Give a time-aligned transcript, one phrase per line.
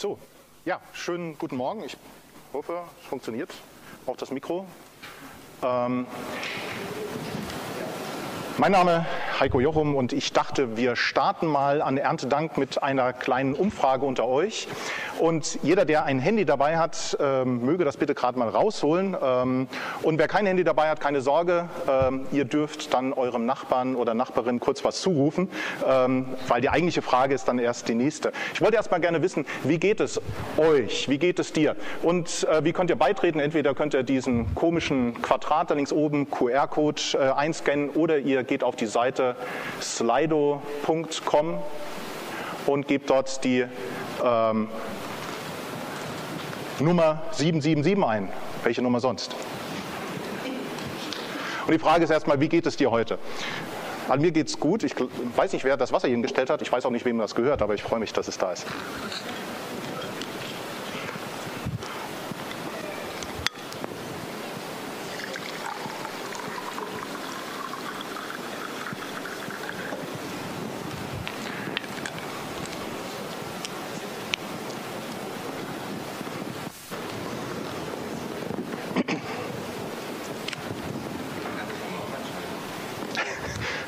[0.00, 0.16] So,
[0.64, 1.84] ja, schönen guten Morgen.
[1.84, 1.94] Ich
[2.54, 3.50] hoffe, es funktioniert.
[4.06, 4.64] Auch das Mikro.
[5.62, 6.06] Ähm,
[8.56, 9.04] mein Name
[9.38, 14.26] Heiko Jochum und ich dachte, wir starten mal an Erntedank mit einer kleinen Umfrage unter
[14.26, 14.68] euch.
[15.20, 19.16] Und jeder, der ein Handy dabei hat, ähm, möge das bitte gerade mal rausholen.
[19.22, 19.68] Ähm,
[20.02, 24.14] und wer kein Handy dabei hat, keine Sorge, ähm, ihr dürft dann eurem Nachbarn oder
[24.14, 25.50] Nachbarin kurz was zurufen,
[26.48, 28.32] weil die eigentliche Frage ist dann erst die nächste.
[28.54, 30.20] Ich wollte erst mal gerne wissen, wie geht es
[30.56, 31.08] euch?
[31.08, 31.76] Wie geht es dir?
[32.02, 33.40] Und äh, wie könnt ihr beitreten?
[33.40, 38.64] Entweder könnt ihr diesen komischen Quadrat da links oben, QR-Code äh, einscannen oder ihr geht
[38.64, 39.36] auf die Seite
[39.80, 41.58] slido.com
[42.66, 43.64] und gebt dort die
[44.24, 44.68] ähm,
[46.80, 48.28] Nummer 777 ein.
[48.62, 49.34] Welche Nummer sonst?
[51.66, 53.18] Und die Frage ist erstmal, wie geht es dir heute?
[54.08, 54.82] An mir geht es gut.
[54.82, 54.94] Ich
[55.36, 56.62] weiß nicht, wer das Wasser hingestellt hat.
[56.62, 58.66] Ich weiß auch nicht, wem das gehört, aber ich freue mich, dass es da ist.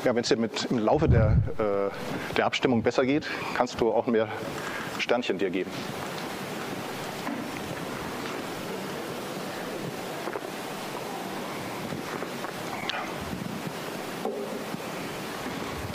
[0.03, 3.93] Ja, wenn es dir mit, im Laufe der, äh, der Abstimmung besser geht, kannst du
[3.93, 4.27] auch mehr
[4.99, 5.71] Sternchen dir geben.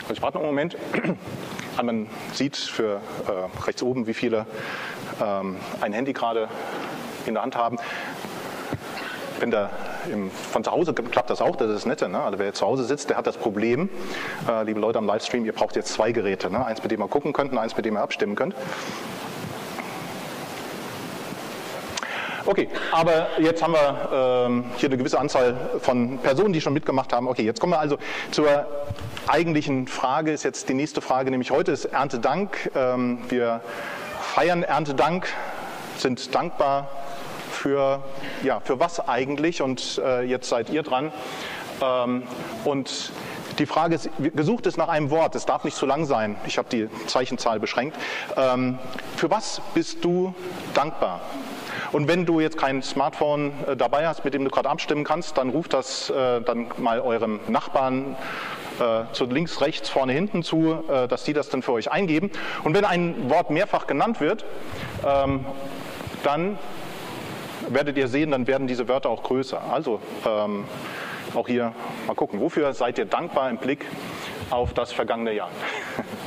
[0.00, 0.76] Also ich warte noch einen Moment.
[1.82, 4.46] Man sieht für äh, rechts oben, wie viele
[5.22, 6.48] ähm, ein Handy gerade
[7.26, 7.76] in der Hand haben.
[9.38, 9.68] Wenn der
[10.08, 12.08] im, von zu Hause klappt das auch, das ist das Nette.
[12.08, 12.20] Ne?
[12.20, 13.88] Also wer jetzt zu Hause sitzt, der hat das Problem,
[14.48, 16.50] äh, liebe Leute am Livestream, ihr braucht jetzt zwei Geräte.
[16.50, 16.64] Ne?
[16.64, 18.54] Eins, mit dem ihr gucken könnt und eins, mit dem ihr abstimmen könnt.
[22.46, 27.12] Okay, aber jetzt haben wir ähm, hier eine gewisse Anzahl von Personen, die schon mitgemacht
[27.12, 27.28] haben.
[27.28, 27.98] Okay, jetzt kommen wir also
[28.30, 28.66] zur
[29.26, 32.70] eigentlichen Frage, ist jetzt die nächste Frage, nämlich heute ist Erntedank.
[32.74, 33.60] Ähm, wir
[34.34, 35.28] feiern Erntedank,
[35.98, 36.88] sind dankbar
[37.58, 38.02] für,
[38.42, 41.12] ja, für was eigentlich und äh, jetzt seid ihr dran.
[41.82, 42.22] Ähm,
[42.64, 43.12] und
[43.58, 46.58] die Frage ist, gesucht ist nach einem Wort, es darf nicht zu lang sein, ich
[46.58, 47.96] habe die Zeichenzahl beschränkt.
[48.36, 48.78] Ähm,
[49.16, 50.34] für was bist du
[50.74, 51.20] dankbar?
[51.90, 55.36] Und wenn du jetzt kein Smartphone äh, dabei hast, mit dem du gerade abstimmen kannst,
[55.38, 58.16] dann ruft das äh, dann mal eurem Nachbarn
[58.78, 62.30] äh, zu links, rechts, vorne, hinten zu, äh, dass die das dann für euch eingeben.
[62.62, 64.44] Und wenn ein Wort mehrfach genannt wird,
[65.04, 65.44] ähm,
[66.22, 66.58] dann
[67.70, 69.60] werdet ihr sehen, dann werden diese Wörter auch größer.
[69.72, 70.64] Also ähm,
[71.34, 71.72] auch hier
[72.06, 73.84] mal gucken, wofür seid ihr dankbar im Blick
[74.50, 75.50] auf das vergangene Jahr?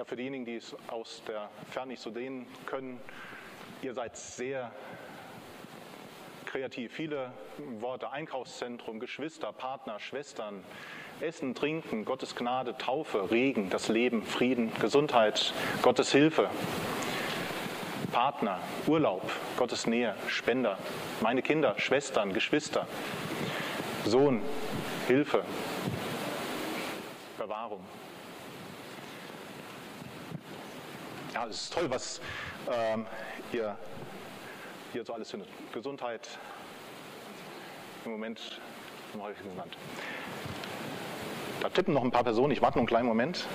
[0.00, 2.98] Ja, für diejenigen, die es aus der Ferne nicht so sehen können,
[3.82, 4.72] ihr seid sehr
[6.46, 6.90] kreativ.
[6.94, 7.30] Viele
[7.80, 10.64] Worte, Einkaufszentrum, Geschwister, Partner, Schwestern,
[11.20, 15.52] Essen, Trinken, Gottes Gnade, Taufe, Regen, das Leben, Frieden, Gesundheit,
[15.82, 16.48] Gottes Hilfe,
[18.10, 20.78] Partner, Urlaub, Gottes Nähe, Spender,
[21.20, 22.86] meine Kinder, Schwestern, Geschwister,
[24.06, 24.40] Sohn,
[25.08, 25.44] Hilfe,
[27.36, 27.84] Bewahrung.
[31.40, 32.20] Ja, es ist toll, was
[32.70, 33.06] ähm,
[33.50, 33.74] ihr
[34.92, 35.48] hier so alles findet.
[35.72, 36.28] Gesundheit
[38.04, 38.60] im Moment
[39.14, 39.74] am häufigsten genannt.
[41.62, 43.46] Da tippen noch ein paar Personen, ich warte noch einen kleinen Moment.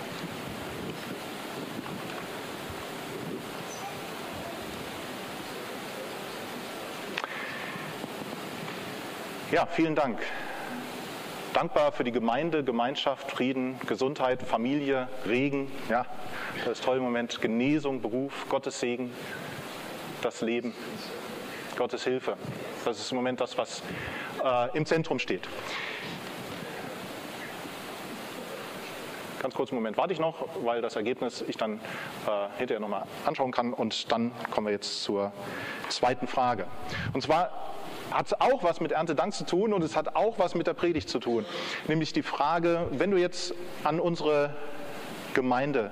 [9.52, 10.20] Ja, vielen Dank.
[11.56, 15.72] Dankbar für die Gemeinde, Gemeinschaft, Frieden, Gesundheit, Familie, Regen.
[15.88, 16.06] Ja,
[16.66, 17.40] das ist toll im Moment.
[17.40, 19.14] Genesung, Beruf, Gottes Segen,
[20.22, 20.74] das Leben,
[21.78, 22.36] Gottes Hilfe.
[22.84, 23.84] Das ist im Moment das, was
[24.44, 25.48] äh, im Zentrum steht.
[29.42, 31.76] Ganz kurzen Moment warte ich noch, weil das Ergebnis ich dann
[32.28, 33.72] äh, hinterher nochmal anschauen kann.
[33.72, 35.32] Und dann kommen wir jetzt zur
[35.88, 36.68] zweiten Frage.
[37.14, 37.75] Und zwar
[38.16, 41.10] hat auch was mit Erntedank zu tun und es hat auch was mit der Predigt
[41.10, 41.46] zu tun.
[41.88, 43.54] Nämlich die Frage, wenn du jetzt
[43.84, 44.56] an unsere
[45.34, 45.92] Gemeinde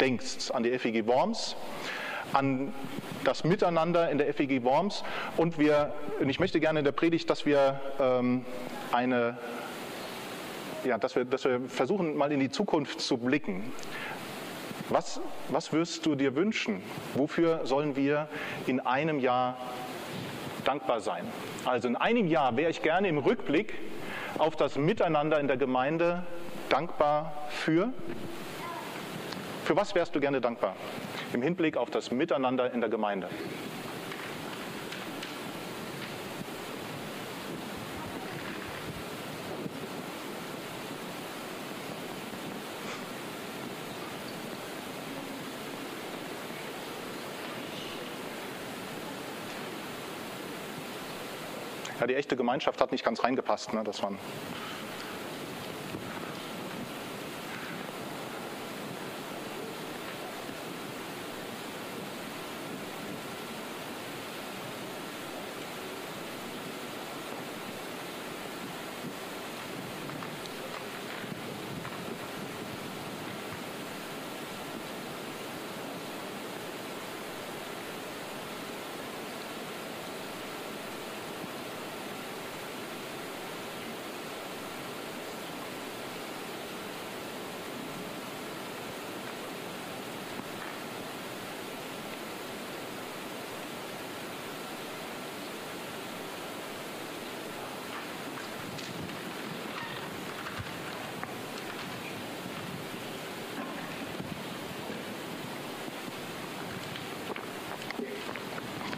[0.00, 1.56] denkst, an die FEG Worms,
[2.32, 2.72] an
[3.24, 5.02] das Miteinander in der FEG Worms
[5.36, 8.44] und wir, und ich möchte gerne in der Predigt, dass wir ähm,
[8.92, 9.36] eine
[10.84, 13.72] ja, dass wir, dass wir versuchen, mal in die Zukunft zu blicken.
[14.90, 15.18] Was,
[15.48, 16.82] was wirst du dir wünschen?
[17.14, 18.28] Wofür sollen wir
[18.66, 19.56] in einem Jahr
[20.64, 21.24] dankbar sein?
[21.64, 23.74] Also in einem Jahr wäre ich gerne im Rückblick
[24.38, 26.24] auf das Miteinander in der Gemeinde
[26.68, 27.92] dankbar für.
[29.64, 30.76] Für was wärst du gerne dankbar?
[31.32, 33.28] Im Hinblick auf das Miteinander in der Gemeinde.
[52.04, 53.72] Ja, die echte Gemeinschaft hat nicht ganz reingepasst.
[53.72, 53.82] Ne?
[53.82, 54.18] Das waren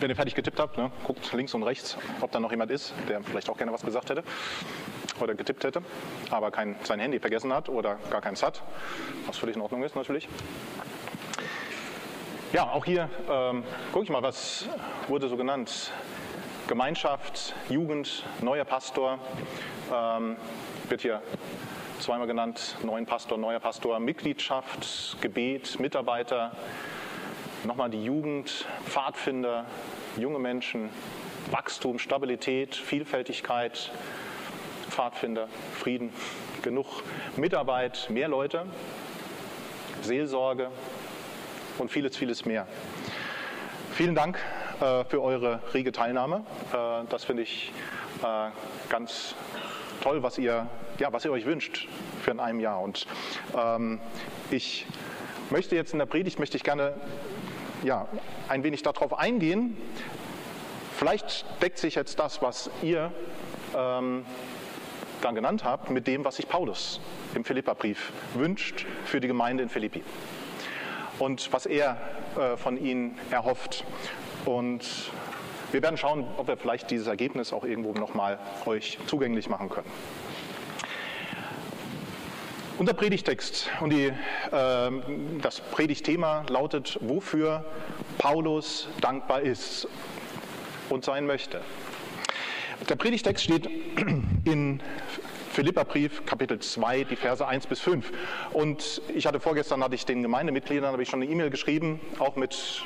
[0.01, 2.95] wenn ihr fertig getippt habt, ne, guckt links und rechts, ob da noch jemand ist,
[3.09, 4.23] der vielleicht auch gerne was gesagt hätte
[5.21, 5.83] oder getippt hätte,
[6.31, 8.63] aber kein, sein Handy vergessen hat oder gar keins hat,
[9.27, 10.29] was völlig in Ordnung ist natürlich.
[12.53, 14.69] Ja, auch hier ähm, gucke ich mal, was
[15.09, 15.93] wurde so genannt.
[16.69, 19.19] Gemeinschaft, Jugend, neuer Pastor,
[19.93, 20.37] ähm,
[20.89, 21.23] wird hier
[22.01, 26.53] zweimal genannt, neuen Pastor, neuer Pastor, Mitgliedschaft, Gebet, Mitarbeiter,
[27.67, 29.67] nochmal die Jugend, Pfadfinder,
[30.17, 30.89] junge Menschen,
[31.51, 33.91] Wachstum, Stabilität, Vielfältigkeit,
[34.89, 36.13] Pfadfinder, Frieden,
[36.63, 36.87] genug
[37.37, 38.67] Mitarbeit, mehr Leute,
[40.03, 40.71] Seelsorge
[41.79, 42.67] und vieles, vieles mehr.
[43.93, 44.39] Vielen Dank
[44.81, 46.45] äh, für eure rege Teilnahme.
[46.73, 47.73] Äh, das finde ich
[48.23, 48.51] äh,
[48.89, 49.35] ganz
[50.03, 50.69] toll, was ihr,
[50.99, 51.89] ja, was ihr euch wünscht
[52.23, 52.81] für in einem Jahr.
[52.81, 53.07] Und
[53.57, 54.01] ähm,
[54.51, 54.87] ich
[55.51, 56.95] möchte jetzt in der Predigt möchte ich gerne
[57.83, 58.09] ja,
[58.49, 59.77] ein wenig darauf eingehen.
[60.97, 63.13] Vielleicht deckt sich jetzt das, was ihr
[63.77, 64.25] ähm,
[65.21, 67.01] dann genannt habt, mit dem, was sich Paulus
[67.35, 70.03] im Philipperbrief wünscht für die Gemeinde in Philippi
[71.19, 71.99] und was er
[72.39, 73.85] äh, von ihnen erhofft.
[74.45, 75.11] Und
[75.73, 79.91] wir werden schauen, ob wir vielleicht dieses Ergebnis auch irgendwo nochmal euch zugänglich machen können.
[82.79, 84.91] Unser Predigtext und die, äh,
[85.41, 87.65] das Predigtthema lautet, wofür
[88.19, 89.89] Paulus dankbar ist
[90.91, 91.63] und sein möchte.
[92.87, 93.67] Der Predigtext steht
[94.45, 94.83] in
[95.53, 98.13] Philipperbrief, Kapitel 2, die Verse 1 bis 5.
[98.53, 102.37] Und ich hatte vorgestern, hatte ich den Gemeindemitgliedern, habe ich schon eine E-Mail geschrieben, auch
[102.37, 102.85] mit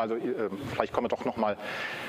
[0.00, 1.56] also äh, vielleicht kommen wir doch nochmal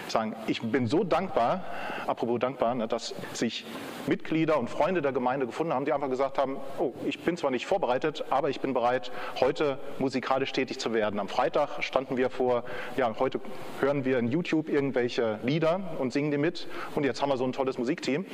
[0.08, 1.64] sagen, ich bin so dankbar,
[2.08, 3.66] apropos dankbar, ne, dass sich
[4.08, 7.52] Mitglieder und Freunde der Gemeinde gefunden haben, die einfach gesagt haben, oh, ich bin zwar
[7.52, 11.20] nicht vorbereitet, aber ich bin bereit, heute musikalisch tätig zu werden.
[11.20, 12.64] Am Freitag standen wir vor,
[12.98, 13.40] ja, heute
[13.80, 17.46] hören wir in YouTube irgendwelche Lieder und singen die mit und jetzt haben wir so
[17.46, 18.26] ein tolles Musikteam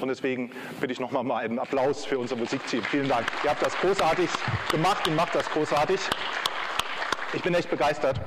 [0.00, 0.50] und deswegen
[0.80, 2.82] bitte ich nochmal mal einen Applaus für unser Musikteam.
[2.82, 3.26] Vielen Dank.
[3.44, 4.28] Ihr habt das großartig
[4.70, 6.00] gemacht und macht das großartig.
[7.34, 8.18] Ich bin echt begeistert.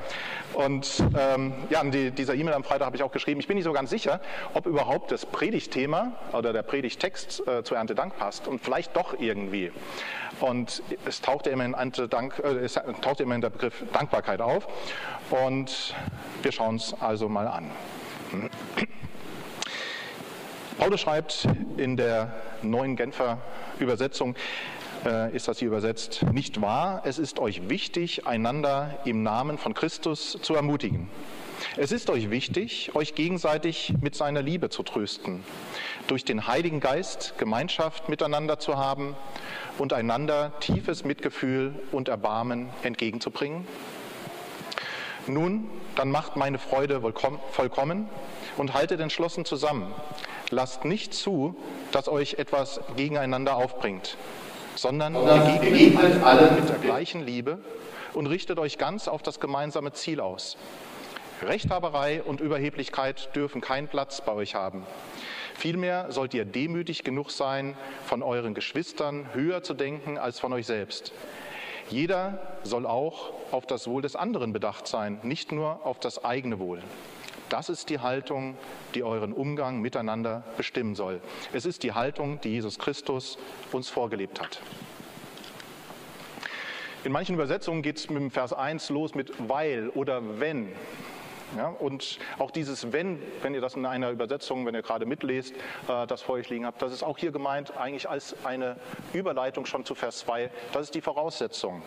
[0.53, 3.55] Und ähm, ja, in die, dieser E-Mail am Freitag habe ich auch geschrieben, ich bin
[3.55, 4.19] nicht so ganz sicher,
[4.53, 9.71] ob überhaupt das Predigtthema oder der Predigttext äh, zu Erntedank passt und vielleicht doch irgendwie.
[10.39, 14.41] Und es taucht ja immer in, Erntedank, äh, es taucht immer in der Begriff Dankbarkeit
[14.41, 14.67] auf.
[15.29, 15.95] Und
[16.41, 17.71] wir schauen es also mal an.
[20.77, 23.37] Paulus schreibt in der neuen Genfer
[23.79, 24.35] Übersetzung,
[25.33, 27.01] ist das hier übersetzt, nicht wahr?
[27.05, 31.09] Es ist euch wichtig, einander im Namen von Christus zu ermutigen.
[31.77, 35.43] Es ist euch wichtig, euch gegenseitig mit seiner Liebe zu trösten,
[36.07, 39.15] durch den Heiligen Geist Gemeinschaft miteinander zu haben
[39.77, 43.67] und einander tiefes Mitgefühl und Erbarmen entgegenzubringen.
[45.27, 47.01] Nun, dann macht meine Freude
[47.51, 48.09] vollkommen
[48.57, 49.93] und haltet entschlossen zusammen.
[50.49, 51.55] Lasst nicht zu,
[51.91, 54.17] dass euch etwas gegeneinander aufbringt
[54.75, 57.59] sondern begegnet allen mit der gleichen Liebe
[58.13, 60.57] und richtet euch ganz auf das gemeinsame Ziel aus.
[61.41, 64.85] Rechthaberei und Überheblichkeit dürfen keinen Platz bei euch haben.
[65.55, 67.75] Vielmehr sollt ihr demütig genug sein,
[68.05, 71.13] von euren Geschwistern höher zu denken als von euch selbst.
[71.89, 76.57] Jeder soll auch auf das Wohl des anderen bedacht sein, nicht nur auf das eigene
[76.57, 76.81] Wohl.
[77.51, 78.57] Das ist die Haltung,
[78.95, 81.19] die euren Umgang miteinander bestimmen soll.
[81.51, 83.37] Es ist die Haltung, die Jesus Christus
[83.73, 84.61] uns vorgelebt hat.
[87.03, 90.71] In manchen Übersetzungen geht es mit dem Vers 1 los mit weil oder wenn.
[91.57, 95.53] Ja, und auch dieses Wenn, wenn ihr das in einer Übersetzung, wenn ihr gerade mitlest,
[95.89, 98.77] äh, das vor euch liegen habt, das ist auch hier gemeint eigentlich als eine
[99.11, 100.49] Überleitung schon zu Vers 2.
[100.71, 101.81] Das ist die Voraussetzung.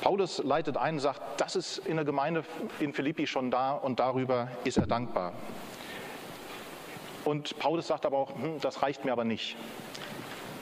[0.00, 2.44] Paulus leitet ein und sagt, das ist in der Gemeinde
[2.78, 5.32] in Philippi schon da und darüber ist er dankbar.
[7.24, 9.56] Und Paulus sagt aber auch, hm, das reicht mir aber nicht.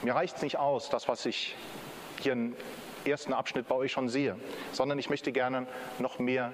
[0.01, 1.55] Mir reicht es nicht aus, das, was ich
[2.21, 2.55] hier im
[3.05, 4.35] ersten Abschnitt bei euch schon sehe,
[4.71, 5.67] sondern ich möchte gerne
[5.99, 6.51] noch mehr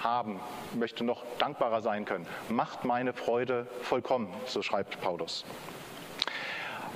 [0.00, 0.40] haben,
[0.74, 2.26] möchte noch dankbarer sein können.
[2.48, 5.44] Macht meine Freude vollkommen, so schreibt Paulus.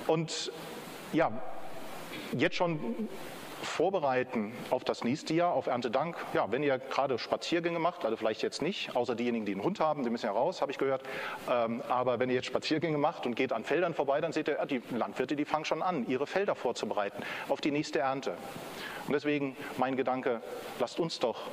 [0.07, 0.51] Und
[1.13, 1.31] ja,
[2.33, 3.07] jetzt schon
[3.61, 6.15] vorbereiten auf das nächste Jahr, auf Erntedank.
[6.33, 9.79] Ja, wenn ihr gerade Spaziergänge macht, also vielleicht jetzt nicht, außer diejenigen, die einen Hund
[9.79, 11.01] haben, die müssen ja raus, habe ich gehört.
[11.49, 14.65] Ähm, aber wenn ihr jetzt Spaziergänge macht und geht an Feldern vorbei, dann seht ihr,
[14.65, 18.37] die Landwirte, die fangen schon an, ihre Felder vorzubereiten auf die nächste Ernte.
[19.07, 20.41] Und deswegen mein Gedanke,
[20.79, 21.47] lasst uns doch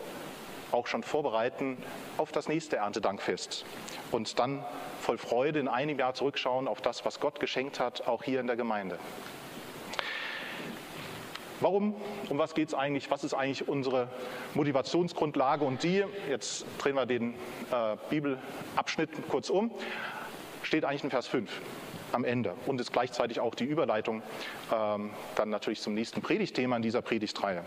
[0.73, 1.78] auch schon vorbereiten
[2.16, 3.64] auf das nächste Erntedankfest
[4.11, 4.64] und dann
[5.00, 8.49] voll Freude in einem Jahr zurückschauen auf das, was Gott geschenkt hat, auch hier in
[8.49, 8.99] der Gemeinde.
[11.64, 11.94] Warum,
[12.28, 14.09] um was geht es eigentlich, was ist eigentlich unsere
[14.52, 17.33] Motivationsgrundlage und die, jetzt drehen wir den
[17.73, 19.71] äh, Bibelabschnitt kurz um,
[20.62, 21.50] steht eigentlich in Vers 5
[22.12, 24.23] am Ende und ist gleichzeitig auch die Überleitung
[24.71, 27.64] ähm, dann natürlich zum nächsten Predigtthema in dieser Predigtreihe.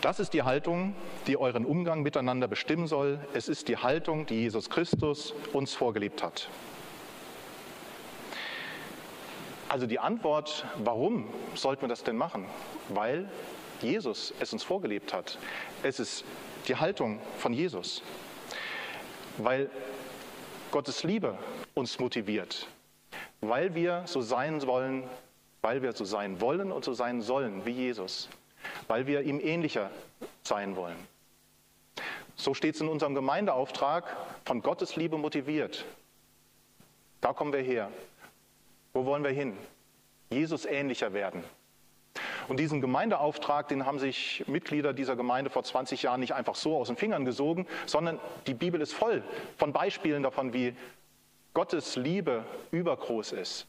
[0.00, 0.94] Das ist die Haltung,
[1.26, 3.18] die euren Umgang miteinander bestimmen soll.
[3.34, 6.48] Es ist die Haltung, die Jesus Christus uns vorgelebt hat.
[9.72, 12.46] Also die Antwort, warum sollten wir das denn machen?
[12.90, 13.28] Weil
[13.80, 15.38] Jesus es uns vorgelebt hat.
[15.82, 16.24] Es ist
[16.68, 18.02] die Haltung von Jesus.
[19.38, 19.70] Weil
[20.70, 21.38] Gottes Liebe
[21.72, 22.68] uns motiviert.
[23.40, 25.04] Weil wir so sein wollen,
[25.62, 28.28] weil wir so sein wollen und so sein sollen wie Jesus
[28.88, 29.90] weil wir ihm ähnlicher
[30.42, 30.96] sein wollen.
[32.36, 34.04] So steht es in unserem Gemeindeauftrag,
[34.44, 35.84] von Gottes Liebe motiviert.
[37.20, 37.90] Da kommen wir her.
[38.92, 39.56] Wo wollen wir hin?
[40.30, 41.44] Jesus ähnlicher werden.
[42.48, 46.76] Und diesen Gemeindeauftrag, den haben sich Mitglieder dieser Gemeinde vor 20 Jahren nicht einfach so
[46.76, 49.22] aus den Fingern gesogen, sondern die Bibel ist voll
[49.56, 50.74] von Beispielen davon, wie
[51.54, 53.66] Gottes Liebe übergroß ist.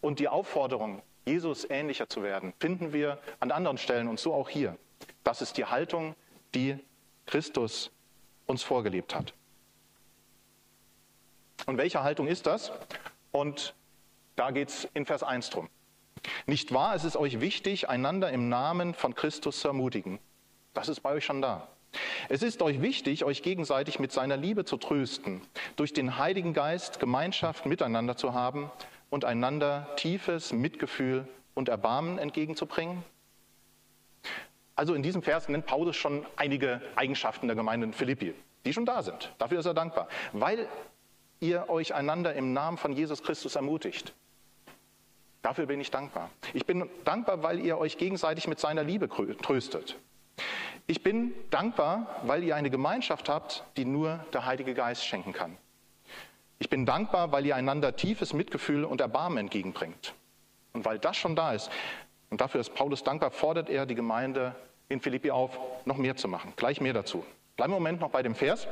[0.00, 4.48] Und die Aufforderung, Jesus ähnlicher zu werden, finden wir an anderen Stellen und so auch
[4.48, 4.76] hier.
[5.24, 6.14] Das ist die Haltung,
[6.54, 6.78] die
[7.26, 7.90] Christus
[8.46, 9.32] uns vorgelebt hat.
[11.66, 12.72] Und welche Haltung ist das?
[13.30, 13.74] Und
[14.36, 15.68] da geht es in Vers 1 drum.
[16.46, 20.18] Nicht wahr, es ist euch wichtig, einander im Namen von Christus zu ermutigen.
[20.74, 21.68] Das ist bei euch schon da.
[22.28, 25.42] Es ist euch wichtig, euch gegenseitig mit seiner Liebe zu trösten,
[25.76, 28.70] durch den Heiligen Geist Gemeinschaft miteinander zu haben
[29.10, 33.04] und einander tiefes Mitgefühl und Erbarmen entgegenzubringen?
[34.74, 38.34] Also in diesem Vers nennt Paulus schon einige Eigenschaften der Gemeinde in Philippi,
[38.64, 39.34] die schon da sind.
[39.38, 40.08] Dafür ist er dankbar.
[40.32, 40.66] Weil
[41.40, 44.14] ihr euch einander im Namen von Jesus Christus ermutigt.
[45.42, 46.30] Dafür bin ich dankbar.
[46.54, 49.98] Ich bin dankbar, weil ihr euch gegenseitig mit seiner Liebe tröstet.
[50.86, 55.56] Ich bin dankbar, weil ihr eine Gemeinschaft habt, die nur der Heilige Geist schenken kann.
[56.58, 60.14] Ich bin dankbar, weil ihr einander tiefes Mitgefühl und Erbarmen entgegenbringt.
[60.72, 61.70] Und weil das schon da ist,
[62.30, 64.54] und dafür ist Paulus dankbar, fordert er die Gemeinde
[64.88, 66.52] in Philippi auf, noch mehr zu machen.
[66.56, 67.24] Gleich mehr dazu.
[67.56, 68.68] Bleiben wir im Moment noch bei dem Vers.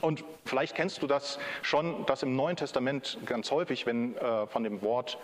[0.00, 4.64] Und vielleicht kennst du das schon, dass im Neuen Testament ganz häufig, wenn äh, von
[4.64, 5.18] dem Wort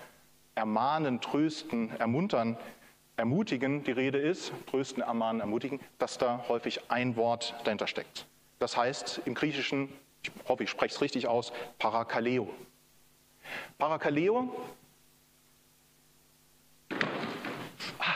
[0.54, 2.56] ermahnen, trösten, ermuntern,
[3.16, 8.26] ermutigen die Rede ist, trösten, ermahnen, ermutigen, dass da häufig ein Wort dahinter steckt.
[8.58, 9.88] Das heißt im Griechischen
[10.24, 12.48] ich hoffe, ich spreche es richtig aus, Parakaleo.
[13.76, 14.54] Parakaleo
[17.98, 18.14] ah.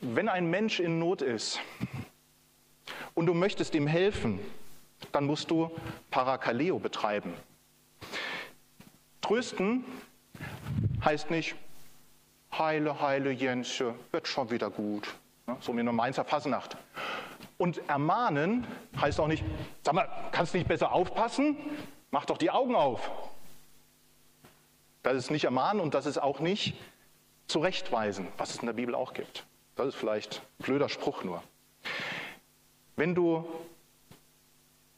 [0.00, 1.60] Wenn ein Mensch in Not ist
[3.14, 4.40] und du möchtest ihm helfen,
[5.12, 5.70] dann musst du
[6.10, 7.34] Parakaleo betreiben.
[9.30, 9.84] Trösten
[11.04, 11.54] heißt nicht,
[12.50, 15.06] heile, heile Jensche, wird schon wieder gut.
[15.60, 16.76] So wie eine Mainzer Fasnacht.
[17.56, 18.66] Und ermahnen
[19.00, 19.44] heißt auch nicht,
[19.84, 21.56] sag mal, kannst du nicht besser aufpassen?
[22.10, 23.08] Mach doch die Augen auf.
[25.04, 26.74] Das ist nicht ermahnen und das ist auch nicht
[27.46, 29.46] zurechtweisen, was es in der Bibel auch gibt.
[29.76, 31.40] Das ist vielleicht ein blöder Spruch nur.
[32.96, 33.48] Wenn du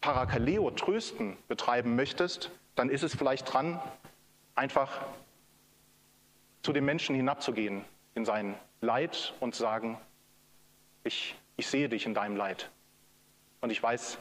[0.01, 3.79] Parakaleo, Trösten betreiben möchtest, dann ist es vielleicht dran,
[4.55, 5.05] einfach
[6.63, 9.99] zu dem Menschen hinabzugehen in sein Leid und sagen,
[11.05, 12.71] ich, ich sehe dich in deinem Leid
[13.61, 14.19] und ich weiß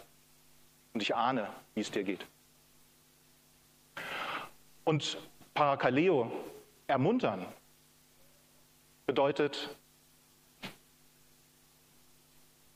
[0.94, 2.26] und ich ahne, wie es dir geht.
[4.84, 5.18] Und
[5.54, 6.32] Parakaleo,
[6.88, 7.46] ermuntern,
[9.06, 9.76] bedeutet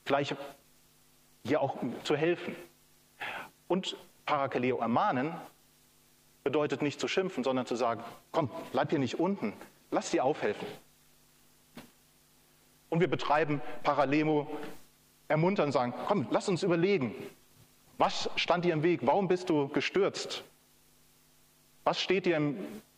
[0.04, 0.36] vielleicht
[1.44, 2.54] hier auch zu helfen.
[3.68, 5.34] Und Parakaleo ermahnen
[6.46, 9.52] bedeutet nicht zu schimpfen, sondern zu sagen, komm, bleib hier nicht unten,
[9.90, 10.68] lass dir aufhelfen.
[12.88, 14.46] Und wir betreiben Paralemo,
[15.26, 17.12] ermuntern, sagen, komm, lass uns überlegen,
[17.98, 20.44] was stand dir im Weg, warum bist du gestürzt,
[21.82, 22.56] was steht dir in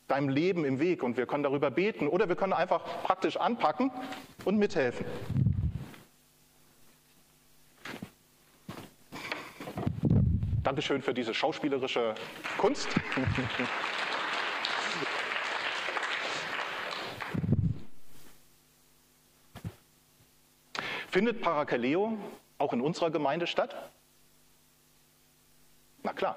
[0.09, 1.03] deinem Leben im Weg?
[1.03, 3.91] Und wir können darüber beten oder wir können einfach praktisch anpacken
[4.45, 5.07] und mithelfen.
[10.69, 12.15] Dankeschön für diese schauspielerische
[12.59, 12.91] Kunst.
[21.09, 22.19] Findet Parakaleo
[22.59, 23.91] auch in unserer Gemeinde statt?
[26.03, 26.37] Na klar.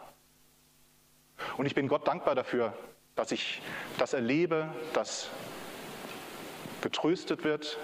[1.58, 2.74] Und ich bin Gott dankbar dafür,
[3.16, 3.62] dass ich
[3.98, 5.30] das erlebe, dass
[6.80, 7.78] getröstet wird,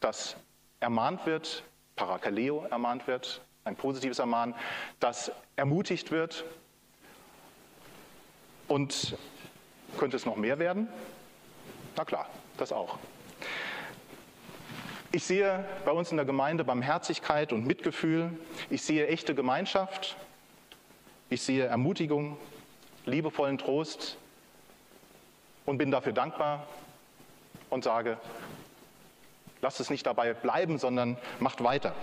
[0.00, 0.38] dass
[0.80, 1.62] ermahnt wird,
[1.94, 4.54] Parakaleo ermahnt wird, ein positives Ermahnen,
[5.00, 6.44] das ermutigt wird.
[8.68, 9.16] Und
[9.98, 10.88] könnte es noch mehr werden?
[11.96, 12.98] Na klar, das auch.
[15.12, 18.30] Ich sehe bei uns in der Gemeinde Barmherzigkeit und Mitgefühl.
[18.70, 20.16] Ich sehe echte Gemeinschaft.
[21.28, 22.36] Ich sehe Ermutigung,
[23.04, 24.16] liebevollen Trost
[25.64, 26.66] und bin dafür dankbar
[27.70, 28.18] und sage,
[29.60, 31.94] lasst es nicht dabei bleiben, sondern macht weiter.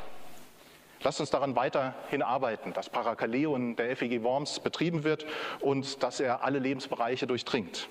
[1.04, 5.26] Lasst uns daran weiterhin arbeiten, dass Parakaleo in der FEG Worms betrieben wird
[5.60, 7.90] und dass er alle Lebensbereiche durchdringt.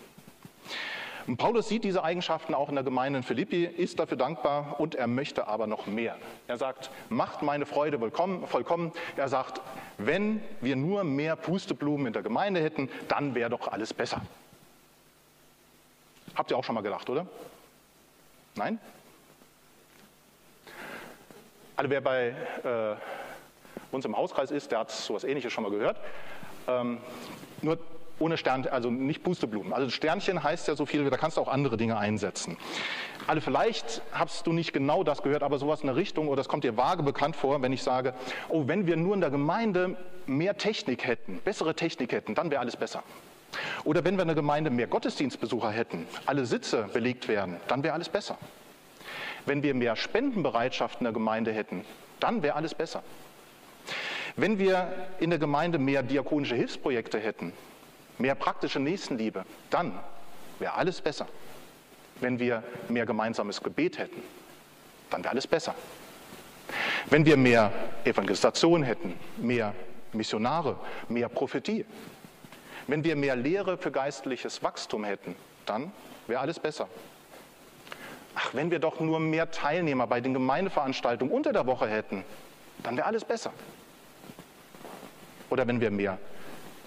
[1.27, 4.95] Und Paulus sieht diese Eigenschaften auch in der Gemeinde in Philippi, ist dafür dankbar und
[4.95, 6.17] er möchte aber noch mehr.
[6.49, 8.93] Er sagt, macht meine Freude vollkommen.
[9.17, 9.61] Er sagt,
[9.99, 14.23] wenn wir nur mehr Pusteblumen in der Gemeinde hätten, dann wäre doch alles besser.
[16.35, 17.27] Habt ihr auch schon mal gedacht, oder?
[18.57, 18.81] Nein?
[21.77, 25.71] Also wer bei äh, uns im Hauskreis ist, der hat so etwas Ähnliches schon mal
[25.71, 25.97] gehört.
[26.69, 26.99] Ähm,
[27.63, 27.79] nur
[28.19, 29.73] ohne Stern, also nicht Pusteblumen.
[29.73, 32.57] Also Sternchen heißt ja so viel, da kannst du auch andere Dinge einsetzen.
[33.27, 36.49] Also vielleicht hast du nicht genau das gehört, aber sowas in der Richtung, oder das
[36.49, 38.15] kommt dir vage bekannt vor, wenn ich sage,
[38.49, 42.61] oh, wenn wir nur in der Gemeinde mehr Technik hätten, bessere Technik hätten, dann wäre
[42.61, 43.03] alles besser.
[43.85, 47.95] Oder wenn wir in der Gemeinde mehr Gottesdienstbesucher hätten, alle Sitze belegt werden, dann wäre
[47.95, 48.39] alles besser.
[49.47, 51.85] Wenn wir mehr Spendenbereitschaft in der Gemeinde hätten,
[52.21, 53.03] dann wäre alles besser.
[54.37, 57.53] Wenn wir in der Gemeinde mehr diakonische Hilfsprojekte hätten,
[58.19, 59.99] mehr praktische Nächstenliebe, dann
[60.59, 61.27] wäre alles besser.
[62.21, 64.23] Wenn wir mehr gemeinsames Gebet hätten,
[65.11, 65.75] dann wäre alles besser.
[67.11, 67.73] Wenn wir mehr
[68.05, 69.75] Evangelisation hätten, mehr
[70.13, 70.79] Missionare,
[71.09, 71.85] mehr Prophetie,
[72.87, 75.93] wenn wir mehr Lehre für geistliches Wachstum hätten, dann
[76.27, 76.89] wäre alles besser.
[78.35, 82.25] Ach, wenn wir doch nur mehr Teilnehmer bei den Gemeindeveranstaltungen unter der Woche hätten,
[82.83, 83.53] dann wäre alles besser.
[85.51, 86.19] Oder wenn wir mehr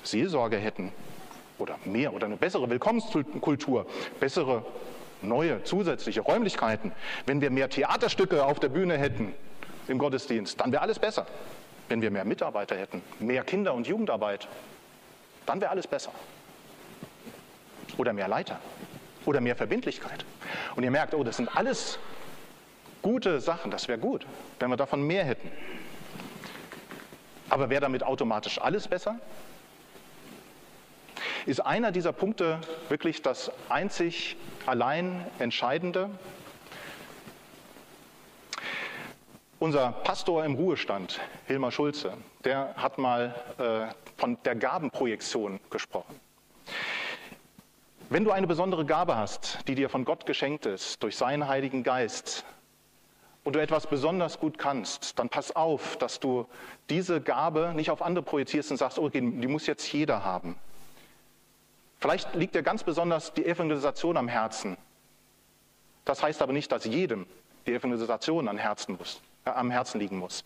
[0.03, 0.91] Seelsorge hätten
[1.59, 3.85] oder mehr oder eine bessere Willkommenskultur,
[4.19, 4.65] bessere
[5.21, 6.91] neue zusätzliche Räumlichkeiten,
[7.25, 9.33] wenn wir mehr Theaterstücke auf der Bühne hätten
[9.87, 11.27] im Gottesdienst, dann wäre alles besser.
[11.89, 14.47] Wenn wir mehr Mitarbeiter hätten, mehr Kinder- und Jugendarbeit,
[15.45, 16.11] dann wäre alles besser.
[17.97, 18.59] Oder mehr Leiter
[19.25, 20.25] oder mehr Verbindlichkeit.
[20.75, 21.99] Und ihr merkt, oh, das sind alles
[23.01, 24.25] gute Sachen, das wäre gut,
[24.59, 25.51] wenn wir davon mehr hätten.
[27.49, 29.19] Aber wäre damit automatisch alles besser?
[31.45, 32.59] Ist einer dieser Punkte
[32.89, 34.35] wirklich das einzig
[34.65, 36.09] allein Entscheidende?
[39.59, 46.19] Unser Pastor im Ruhestand, Hilmar Schulze, der hat mal äh, von der Gabenprojektion gesprochen.
[48.09, 51.83] Wenn du eine besondere Gabe hast, die dir von Gott geschenkt ist, durch seinen Heiligen
[51.83, 52.45] Geist,
[53.45, 56.47] und du etwas besonders gut kannst, dann pass auf, dass du
[56.89, 60.55] diese Gabe nicht auf andere projizierst und sagst, okay, die muss jetzt jeder haben.
[61.99, 64.77] Vielleicht liegt dir ganz besonders die Evangelisation am Herzen.
[66.05, 67.27] Das heißt aber nicht, dass jedem
[67.67, 70.43] die Evangelisation am Herzen, muss, äh, am Herzen liegen muss.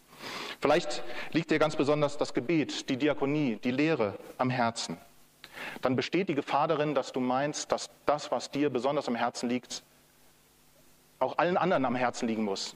[0.62, 4.98] Vielleicht liegt dir ganz besonders das Gebet, die Diakonie, die Lehre am Herzen.
[5.82, 9.50] Dann besteht die Gefahr darin, dass du meinst, dass das, was dir besonders am Herzen
[9.50, 9.84] liegt,
[11.20, 12.76] auch allen anderen am Herzen liegen muss.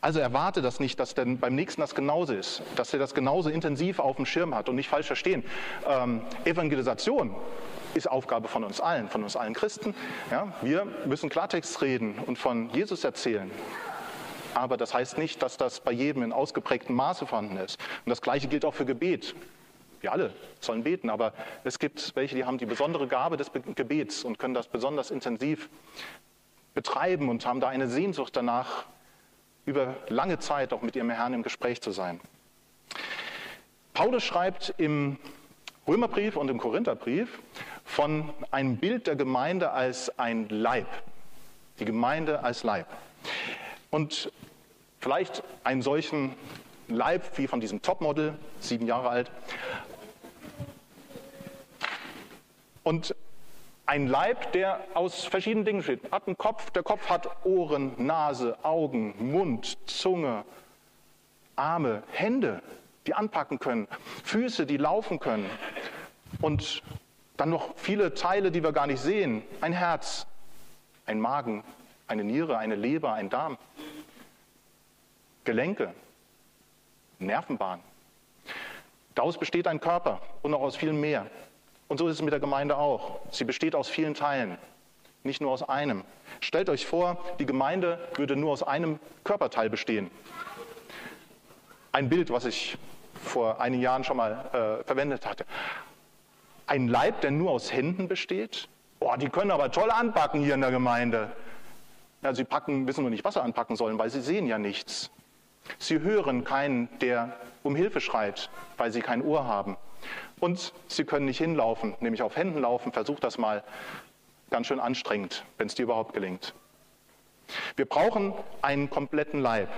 [0.00, 3.50] Also erwarte das nicht, dass denn beim nächsten das genauso ist, dass er das genauso
[3.50, 5.44] intensiv auf dem Schirm hat und nicht falsch verstehen.
[5.86, 7.34] Ähm, Evangelisation
[7.94, 9.94] ist Aufgabe von uns allen, von uns allen Christen.
[10.30, 13.50] Ja, wir müssen Klartext reden und von Jesus erzählen.
[14.54, 17.78] Aber das heißt nicht, dass das bei jedem in ausgeprägtem Maße vorhanden ist.
[18.04, 19.34] Und das Gleiche gilt auch für Gebet.
[20.00, 21.32] Wir alle sollen beten, aber
[21.64, 25.68] es gibt welche, die haben die besondere Gabe des Gebets und können das besonders intensiv
[26.74, 28.86] betreiben und haben da eine Sehnsucht danach,
[29.66, 32.20] über lange Zeit auch mit ihrem Herrn im Gespräch zu sein.
[33.92, 35.18] Paulus schreibt im
[35.86, 37.40] Römerbrief und im Korintherbrief
[37.84, 40.86] von einem Bild der Gemeinde als ein Leib.
[41.78, 42.86] Die Gemeinde als Leib.
[43.90, 44.32] Und
[45.00, 46.34] vielleicht einen solchen
[46.88, 49.30] Leib wie von diesem Topmodel, sieben Jahre alt.
[52.90, 53.14] Und
[53.86, 56.10] ein Leib, der aus verschiedenen Dingen besteht.
[56.10, 60.44] Hat einen Kopf, der Kopf hat Ohren, Nase, Augen, Mund, Zunge,
[61.54, 62.60] Arme, Hände,
[63.06, 63.86] die anpacken können,
[64.24, 65.48] Füße, die laufen können
[66.40, 66.82] und
[67.36, 69.44] dann noch viele Teile, die wir gar nicht sehen.
[69.60, 70.26] Ein Herz,
[71.06, 71.62] ein Magen,
[72.08, 73.56] eine Niere, eine Leber, ein Darm,
[75.44, 75.94] Gelenke,
[77.20, 77.82] Nervenbahn.
[79.14, 81.30] Daraus besteht ein Körper und noch aus viel mehr.
[81.90, 83.18] Und so ist es mit der Gemeinde auch.
[83.32, 84.58] Sie besteht aus vielen Teilen,
[85.24, 86.04] nicht nur aus einem.
[86.38, 90.08] Stellt euch vor, die Gemeinde würde nur aus einem Körperteil bestehen.
[91.90, 92.78] Ein Bild, was ich
[93.20, 95.44] vor einigen Jahren schon mal äh, verwendet hatte.
[96.68, 98.68] Ein Leib, der nur aus Händen besteht.
[99.00, 101.32] Boah, die können aber toll anpacken hier in der Gemeinde.
[102.22, 105.10] Ja, sie packen, wissen nur nicht, was sie anpacken sollen, weil sie sehen ja nichts.
[105.80, 109.76] Sie hören keinen, der um Hilfe schreit, weil sie kein Ohr haben.
[110.40, 112.92] Und sie können nicht hinlaufen, nämlich auf Händen laufen.
[112.92, 113.62] Versucht das mal.
[114.50, 116.54] Ganz schön anstrengend, wenn es dir überhaupt gelingt.
[117.76, 119.68] Wir brauchen einen kompletten Leib.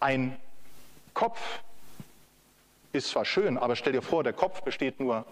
[0.00, 0.36] Ein
[1.14, 1.60] Kopf
[2.92, 5.24] ist zwar schön, aber stell dir vor, der Kopf besteht nur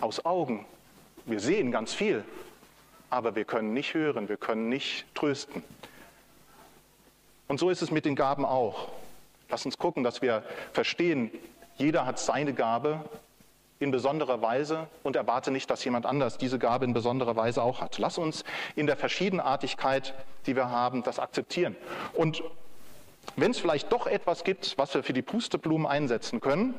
[0.00, 0.66] aus Augen.
[1.24, 2.24] Wir sehen ganz viel,
[3.10, 5.62] aber wir können nicht hören, wir können nicht trösten.
[7.48, 8.88] Und so ist es mit den Gaben auch.
[9.48, 11.30] Lass uns gucken, dass wir verstehen,
[11.78, 13.04] jeder hat seine Gabe
[13.78, 17.80] in besonderer Weise und erwarte nicht, dass jemand anders diese Gabe in besonderer Weise auch
[17.80, 17.98] hat.
[17.98, 20.14] Lass uns in der Verschiedenartigkeit,
[20.46, 21.76] die wir haben, das akzeptieren.
[22.14, 22.42] Und
[23.36, 26.74] wenn es vielleicht doch etwas gibt, was wir für die Pusteblumen einsetzen können,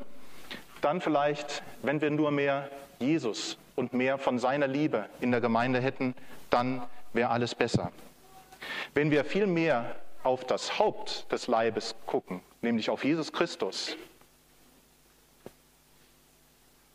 [0.81, 5.81] dann vielleicht, wenn wir nur mehr Jesus und mehr von seiner Liebe in der Gemeinde
[5.81, 6.15] hätten,
[6.49, 6.81] dann
[7.13, 7.91] wäre alles besser.
[8.93, 13.95] Wenn wir viel mehr auf das Haupt des Leibes gucken, nämlich auf Jesus Christus,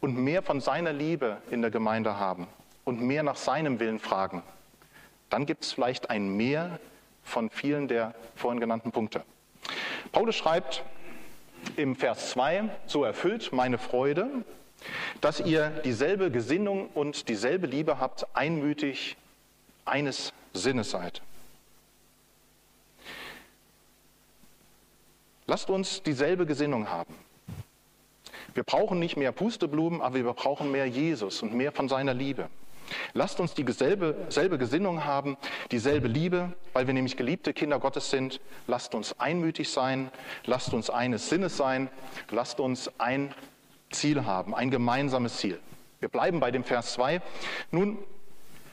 [0.03, 2.49] und mehr von seiner Liebe in der Gemeinde haben
[2.85, 4.43] und mehr nach seinem Willen fragen,
[5.31, 6.79] dann gibt es vielleicht ein Mehr
[7.23, 9.23] von vielen der vorhin genannten Punkte.
[10.11, 10.83] Paulus schreibt
[11.77, 14.29] im Vers 2, so erfüllt meine Freude,
[15.21, 19.17] dass ihr dieselbe Gesinnung und dieselbe Liebe habt, einmütig
[19.85, 21.23] eines Sinnes seid.
[25.47, 27.15] Lasst uns dieselbe Gesinnung haben.
[28.55, 32.49] Wir brauchen nicht mehr Pusteblumen, aber wir brauchen mehr Jesus und mehr von seiner Liebe.
[33.15, 35.37] Lasst uns dieselbe selbe Gesinnung haben,
[35.71, 38.41] dieselbe Liebe, weil wir nämlich geliebte Kinder Gottes sind.
[38.67, 40.11] Lasst uns einmütig sein,
[40.45, 41.88] lasst uns eines Sinnes sein,
[42.31, 43.35] lasst uns ein
[43.91, 45.59] Ziel haben, ein gemeinsames Ziel.
[46.01, 47.23] Wir bleiben bei dem Vers 2.
[47.71, 47.99] Nun,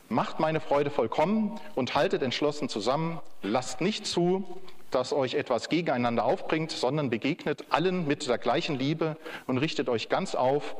[0.10, 4.60] macht meine Freude vollkommen und haltet entschlossen zusammen, lasst nicht zu,
[4.92, 10.10] dass euch etwas gegeneinander aufbringt, sondern begegnet allen mit der gleichen Liebe und richtet euch
[10.10, 10.76] ganz auf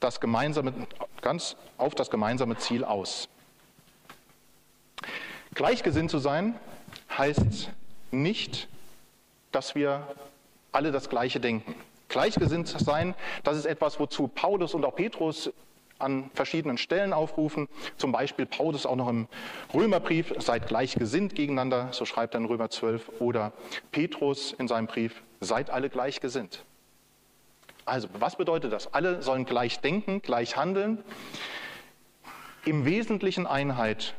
[0.00, 0.72] das gemeinsame,
[1.22, 3.28] ganz auf das gemeinsame Ziel aus.
[5.54, 6.58] Gleichgesinnt zu sein
[7.16, 7.70] heißt
[8.10, 8.68] nicht,
[9.52, 10.06] dass wir
[10.72, 11.74] alle das Gleiche denken.
[12.08, 15.52] Gleichgesinnt sein, das ist etwas, wozu Paulus und auch Petrus
[16.04, 17.68] an verschiedenen Stellen aufrufen.
[17.96, 19.26] Zum Beispiel Paulus auch noch im
[19.72, 23.20] Römerbrief, seid gleichgesinnt gegeneinander, so schreibt er in Römer 12.
[23.20, 23.52] Oder
[23.90, 26.64] Petrus in seinem Brief, seid alle gleichgesinnt.
[27.86, 28.94] Also, was bedeutet das?
[28.94, 31.04] Alle sollen gleich denken, gleich handeln.
[32.64, 34.14] Im Wesentlichen Einheit,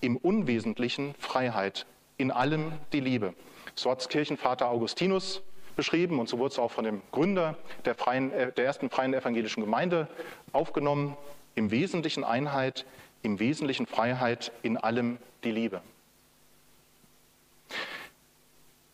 [0.00, 1.86] im Unwesentlichen Freiheit,
[2.18, 3.34] in allem die Liebe.
[3.74, 5.42] So hat Kirchenvater Augustinus
[5.76, 9.14] beschrieben und so wurde es auch von dem Gründer der, freien, äh, der ersten freien
[9.14, 10.08] evangelischen Gemeinde
[10.52, 11.16] aufgenommen.
[11.54, 12.84] Im Wesentlichen Einheit,
[13.22, 15.80] im Wesentlichen Freiheit, in allem die Liebe.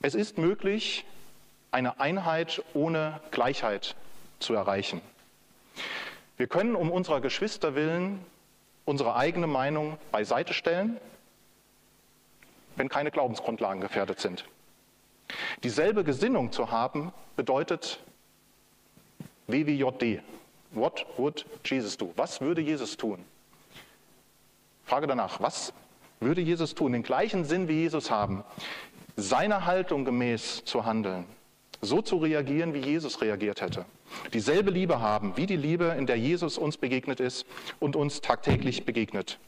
[0.00, 1.04] Es ist möglich,
[1.70, 3.96] eine Einheit ohne Gleichheit
[4.38, 5.00] zu erreichen.
[6.36, 8.24] Wir können um unserer Geschwister willen
[8.84, 10.98] unsere eigene Meinung beiseite stellen,
[12.76, 14.44] wenn keine Glaubensgrundlagen gefährdet sind.
[15.62, 18.00] Dieselbe Gesinnung zu haben, bedeutet
[19.46, 20.22] WWJD.
[20.72, 22.12] What would Jesus do?
[22.16, 23.24] Was würde Jesus tun?
[24.84, 25.72] Frage danach, was
[26.20, 26.92] würde Jesus tun?
[26.92, 28.44] Den gleichen Sinn wie Jesus haben,
[29.16, 31.24] seiner Haltung gemäß zu handeln,
[31.80, 33.84] so zu reagieren, wie Jesus reagiert hätte.
[34.32, 37.46] Dieselbe Liebe haben, wie die Liebe, in der Jesus uns begegnet ist
[37.80, 39.38] und uns tagtäglich begegnet.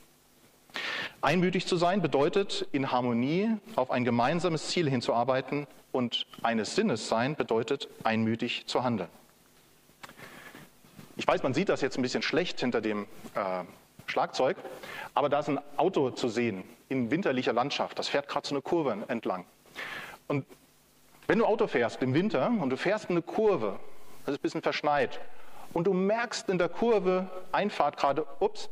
[1.24, 7.34] Einmütig zu sein bedeutet, in Harmonie auf ein gemeinsames Ziel hinzuarbeiten und eines Sinnes sein
[7.34, 9.08] bedeutet, einmütig zu handeln.
[11.16, 13.64] Ich weiß, man sieht das jetzt ein bisschen schlecht hinter dem äh,
[14.04, 14.58] Schlagzeug,
[15.14, 17.98] aber da ist ein Auto zu sehen in winterlicher Landschaft.
[17.98, 19.46] Das fährt gerade so eine Kurve entlang.
[20.28, 20.44] Und
[21.26, 23.80] wenn du Auto fährst im Winter und du fährst eine Kurve,
[24.26, 25.18] das ist ein bisschen verschneit,
[25.72, 28.68] und du merkst in der Kurve Einfahrt gerade, ups,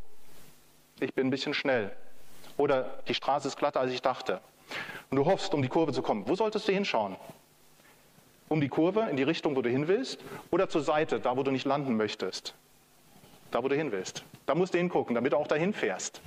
[1.01, 1.97] ich bin ein bisschen schnell.
[2.57, 4.41] Oder die Straße ist glatter, als ich dachte.
[5.11, 6.27] Und du hoffst, um die Kurve zu kommen.
[6.27, 7.17] Wo solltest du hinschauen?
[8.49, 10.19] Um die Kurve, in die Richtung, wo du hin willst,
[10.51, 12.55] oder zur Seite, da wo du nicht landen möchtest?
[13.51, 14.25] Da wo du hin willst.
[14.47, 16.21] Da musst du hingucken, damit du auch dahin fährst.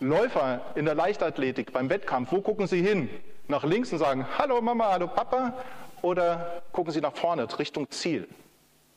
[0.00, 3.08] Läufer in der Leichtathletik beim Wettkampf, wo gucken sie hin?
[3.48, 5.54] Nach links und sagen, hallo Mama, hallo Papa,
[6.02, 8.28] oder gucken sie nach vorne, Richtung Ziel?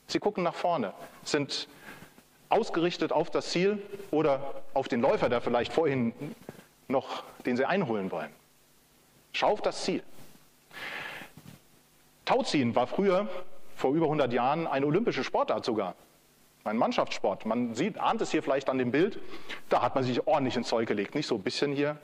[0.07, 1.67] Sie gucken nach vorne, sind
[2.49, 3.81] ausgerichtet auf das Ziel
[4.11, 6.13] oder auf den Läufer, der vielleicht vorhin
[6.87, 8.31] noch, den sie einholen wollen.
[9.33, 10.03] Schau auf das Ziel.
[12.25, 13.27] Tauziehen war früher,
[13.75, 15.95] vor über 100 Jahren, eine olympische Sportart sogar.
[16.63, 17.45] Ein Mannschaftssport.
[17.45, 19.19] Man sieht, ahnt es hier vielleicht an dem Bild,
[19.69, 21.97] da hat man sich ordentlich ins Zeug gelegt, nicht so ein bisschen hier.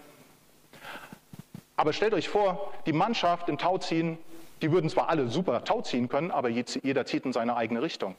[1.76, 4.18] Aber stellt euch vor, die Mannschaft im Tauziehen,
[4.62, 8.16] die würden zwar alle super Tauziehen können, aber jeder zieht in seine eigene Richtung.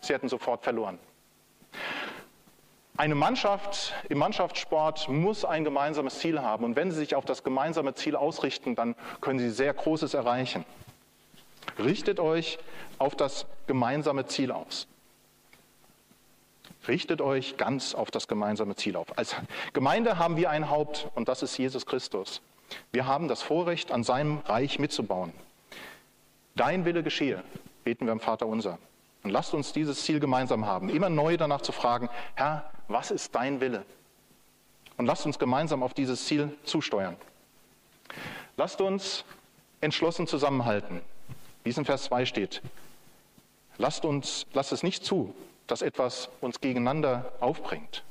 [0.00, 0.98] Sie hätten sofort verloren.
[2.98, 6.64] Eine Mannschaft im Mannschaftssport muss ein gemeinsames Ziel haben.
[6.64, 10.64] Und wenn sie sich auf das gemeinsame Ziel ausrichten, dann können sie sehr Großes erreichen.
[11.78, 12.58] Richtet euch
[12.98, 14.86] auf das gemeinsame Ziel aus.
[16.88, 19.18] Richtet euch ganz auf das gemeinsame Ziel auf.
[19.18, 19.36] Als
[19.72, 22.40] Gemeinde haben wir ein Haupt und das ist Jesus Christus.
[22.92, 25.32] Wir haben das Vorrecht, an seinem Reich mitzubauen.
[26.54, 27.42] Dein Wille geschehe,
[27.84, 28.78] beten wir am Vater unser.
[29.26, 33.34] Und lasst uns dieses Ziel gemeinsam haben, immer neu danach zu fragen, Herr, was ist
[33.34, 33.84] dein Wille?
[34.98, 37.16] Und lasst uns gemeinsam auf dieses Ziel zusteuern.
[38.56, 39.24] Lasst uns
[39.80, 41.00] entschlossen zusammenhalten,
[41.64, 42.62] wie es in Vers 2 steht.
[43.78, 45.34] Lasst, uns, lasst es nicht zu,
[45.66, 48.04] dass etwas uns gegeneinander aufbringt.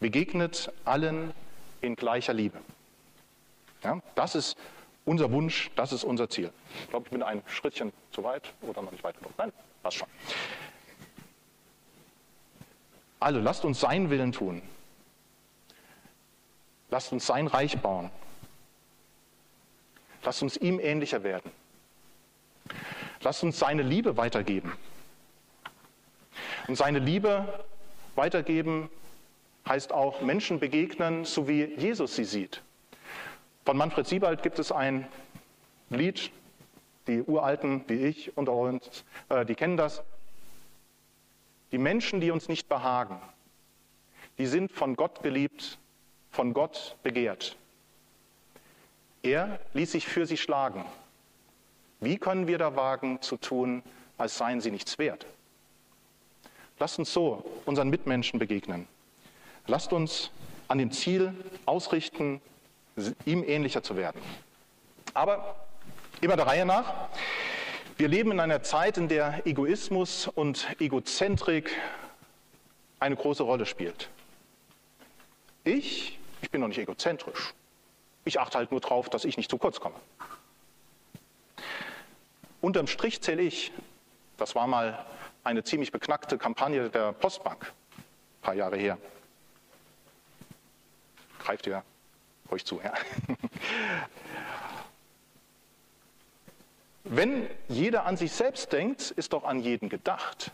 [0.00, 1.32] Begegnet allen
[1.80, 2.58] in gleicher Liebe.
[3.82, 4.58] Ja, das ist
[5.04, 6.50] unser Wunsch, das ist unser Ziel.
[6.82, 9.32] Ich glaube, ich bin ein Schrittchen zu weit oder noch nicht weit genug.
[9.36, 10.08] Nein, passt schon.
[13.20, 14.62] Also lasst uns seinen Willen tun.
[16.90, 18.10] Lasst uns sein Reich bauen.
[20.22, 21.50] Lasst uns ihm ähnlicher werden.
[23.20, 24.72] Lasst uns seine Liebe weitergeben.
[26.66, 27.64] Und seine Liebe
[28.14, 28.90] weitergeben
[29.66, 32.62] heißt auch Menschen begegnen, so wie Jesus sie sieht.
[33.64, 35.08] Von Manfred Siebald gibt es ein
[35.88, 36.30] Lied,
[37.06, 40.02] die Uralten wie ich unter uns, äh, die kennen das.
[41.72, 43.20] Die Menschen, die uns nicht behagen,
[44.36, 45.78] die sind von Gott geliebt,
[46.30, 47.56] von Gott begehrt.
[49.22, 50.84] Er ließ sich für sie schlagen.
[52.00, 53.82] Wie können wir da wagen zu tun,
[54.18, 55.24] als seien sie nichts wert?
[56.78, 58.86] Lasst uns so unseren Mitmenschen begegnen.
[59.66, 60.30] Lasst uns
[60.68, 61.32] an dem Ziel
[61.64, 62.42] ausrichten,
[63.24, 64.20] ihm ähnlicher zu werden.
[65.14, 65.56] Aber
[66.20, 66.92] immer der Reihe nach.
[67.96, 71.70] Wir leben in einer Zeit, in der Egoismus und Egozentrik
[72.98, 74.08] eine große Rolle spielt.
[75.62, 77.54] Ich, ich bin noch nicht egozentrisch.
[78.24, 79.94] Ich achte halt nur darauf, dass ich nicht zu kurz komme.
[82.60, 83.72] Unterm Strich zähle ich,
[84.38, 85.04] das war mal
[85.44, 88.98] eine ziemlich beknackte Kampagne der Postbank, ein paar Jahre her.
[91.38, 91.84] Greift ihr
[92.50, 92.92] euch zu, ja?
[97.04, 100.50] Wenn jeder an sich selbst denkt, ist doch an jeden gedacht.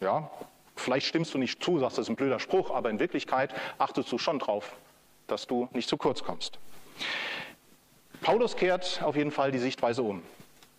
[0.00, 0.30] Ja,
[0.74, 4.10] vielleicht stimmst du nicht zu, sagst, das ist ein blöder Spruch, aber in Wirklichkeit achtest
[4.10, 4.74] du schon drauf,
[5.26, 6.58] dass du nicht zu kurz kommst.
[8.22, 10.22] Paulus kehrt auf jeden Fall die Sichtweise um.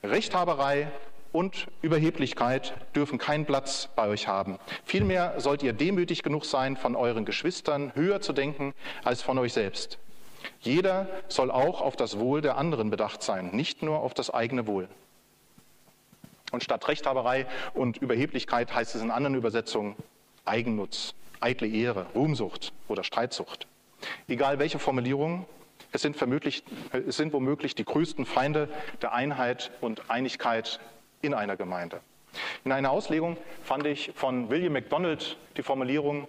[0.03, 0.88] Rechthaberei
[1.36, 4.58] und Überheblichkeit dürfen keinen Platz bei euch haben.
[4.86, 9.52] Vielmehr sollt ihr demütig genug sein, von euren Geschwistern höher zu denken als von euch
[9.52, 10.00] selbst.
[10.62, 14.65] Jeder soll auch auf das Wohl der anderen bedacht sein, nicht nur auf das eigene
[14.65, 14.88] Wohl.
[16.52, 19.98] Und statt Rechthaberei und Überheblichkeit heißt es in anderen Übersetzungen
[20.45, 23.67] Eigennutz, eitle Ehre, Ruhmsucht oder Streitsucht.
[24.30, 25.45] Egal welche Formulierung,
[25.91, 26.15] es sind,
[26.91, 28.69] es sind womöglich die größten Feinde
[29.02, 30.80] der Einheit und Einigkeit
[31.25, 32.01] in einer Gemeinde.
[32.63, 36.27] In einer Auslegung fand ich von William MacDonald die Formulierung,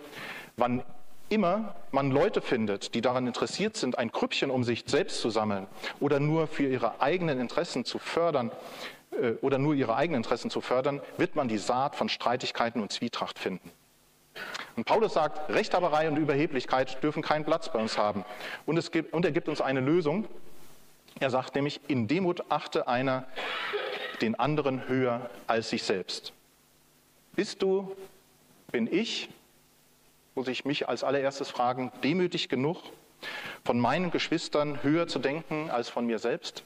[0.57, 0.83] wann
[1.29, 5.67] immer man Leute findet, die daran interessiert sind, ein Krüppchen um sich selbst zu sammeln
[6.01, 8.53] oder nur für ihre eigenen Interessen zu fördern
[9.21, 12.93] äh, oder nur ihre eigenen Interessen zu fördern, wird man die Saat von Streitigkeiten und
[12.93, 13.73] Zwietracht finden.
[14.77, 18.25] Und Paulus sagt, Rechthaberei und Überheblichkeit dürfen keinen Platz bei uns haben.
[18.67, 20.27] Und, es gibt, und er gibt uns eine Lösung.
[21.19, 23.25] Er sagt nämlich, in Demut achte einer
[24.21, 26.33] den anderen höher als sich selbst.
[27.35, 27.95] Bist du,
[28.73, 29.29] bin ich,
[30.35, 32.83] muss ich mich als allererstes fragen, demütig genug,
[33.65, 36.65] von meinen Geschwistern höher zu denken als von mir selbst?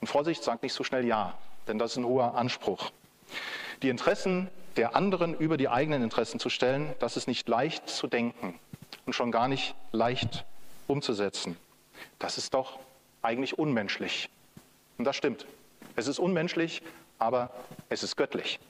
[0.00, 2.90] Und Vorsicht, sagt nicht so schnell ja, denn das ist ein hoher Anspruch.
[3.82, 8.06] Die Interessen der anderen über die eigenen Interessen zu stellen, das ist nicht leicht zu
[8.06, 8.58] denken
[9.06, 10.44] und schon gar nicht leicht
[10.86, 11.56] umzusetzen.
[12.18, 12.78] Das ist doch
[13.22, 14.30] eigentlich unmenschlich.
[14.98, 15.46] Und das stimmt.
[15.96, 16.82] Es ist unmenschlich,
[17.18, 17.50] aber
[17.88, 18.60] es ist göttlich.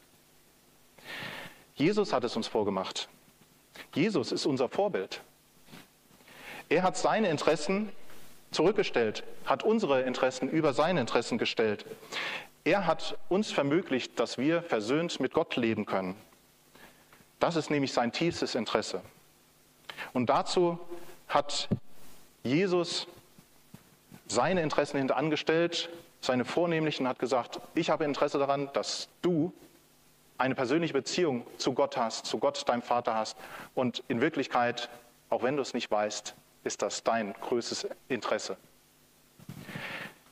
[1.75, 3.09] Jesus hat es uns vorgemacht.
[3.95, 5.23] Jesus ist unser Vorbild.
[6.69, 7.91] Er hat seine Interessen
[8.51, 11.87] zurückgestellt, hat unsere Interessen über seine Interessen gestellt.
[12.64, 16.17] Er hat uns vermöglicht, dass wir versöhnt mit Gott leben können.
[17.41, 19.01] Das ist nämlich sein tiefstes Interesse.
[20.12, 20.79] Und dazu
[21.29, 21.69] hat
[22.43, 23.07] Jesus
[24.27, 25.88] seine Interessen hinterangestellt,
[26.20, 29.52] seine vornehmlichen, hat gesagt, ich habe Interesse daran, dass du
[30.37, 33.37] eine persönliche Beziehung zu Gott hast, zu Gott, deinem Vater hast.
[33.74, 34.88] Und in Wirklichkeit,
[35.31, 38.57] auch wenn du es nicht weißt, ist das dein größtes Interesse.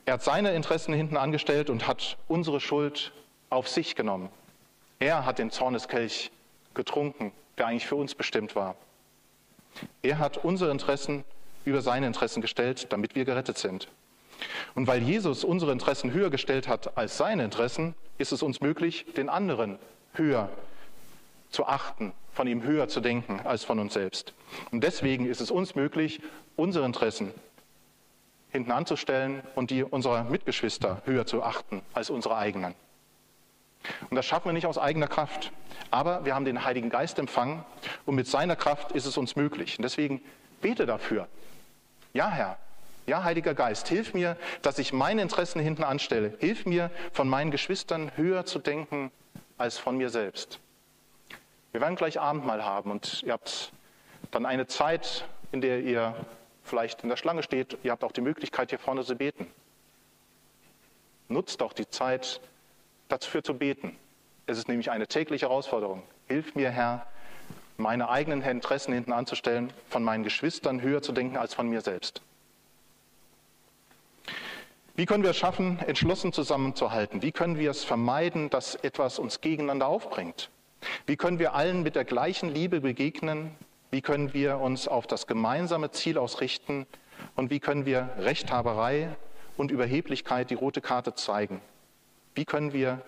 [0.04, 3.12] Er hat seine Interessen hinten angestellt und hat unsere Schuld
[3.50, 4.28] auf sich genommen.
[5.00, 6.30] Er hat den Zorneskelch
[6.74, 8.76] getrunken, der eigentlich für uns bestimmt war.
[10.02, 11.24] Er hat unsere Interessen
[11.64, 13.88] über seine Interessen gestellt, damit wir gerettet sind.
[14.74, 19.06] Und weil Jesus unsere Interessen höher gestellt hat als seine Interessen, ist es uns möglich,
[19.16, 19.78] den anderen
[20.14, 20.48] höher
[21.50, 24.34] zu achten, von ihm höher zu denken als von uns selbst.
[24.70, 26.20] Und deswegen ist es uns möglich,
[26.56, 27.32] unsere Interessen
[28.50, 32.74] hinten anzustellen und die unserer Mitgeschwister höher zu achten als unsere eigenen.
[34.10, 35.52] Und das schaffen wir nicht aus eigener Kraft.
[35.90, 37.64] Aber wir haben den Heiligen Geist empfangen
[38.04, 39.78] und mit seiner Kraft ist es uns möglich.
[39.78, 40.20] Und deswegen
[40.60, 41.28] bete dafür.
[42.12, 42.58] Ja, Herr.
[43.06, 46.34] Ja, Heiliger Geist, hilf mir, dass ich meine Interessen hinten anstelle.
[46.38, 49.12] Hilf mir, von meinen Geschwistern höher zu denken
[49.58, 50.58] als von mir selbst.
[51.70, 53.70] Wir werden gleich Abendmahl haben und ihr habt
[54.32, 56.16] dann eine Zeit, in der ihr
[56.64, 59.46] vielleicht in der Schlange steht, ihr habt auch die Möglichkeit, hier vorne zu beten.
[61.28, 62.40] Nutzt doch die Zeit
[63.08, 63.96] dafür zu beten.
[64.46, 66.02] Es ist nämlich eine tägliche Herausforderung.
[66.26, 67.06] Hilf mir, Herr,
[67.76, 72.22] meine eigenen Interessen hinten anzustellen, von meinen Geschwistern höher zu denken als von mir selbst.
[74.96, 77.20] Wie können wir es schaffen, entschlossen zusammenzuhalten?
[77.20, 80.48] Wie können wir es vermeiden, dass etwas uns gegeneinander aufbringt?
[81.04, 83.54] Wie können wir allen mit der gleichen Liebe begegnen,
[83.90, 86.86] wie können wir uns auf das gemeinsame Ziel ausrichten?
[87.34, 89.14] Und wie können wir Rechthaberei
[89.58, 91.60] und Überheblichkeit die rote Karte zeigen?
[92.34, 93.02] Wie können wir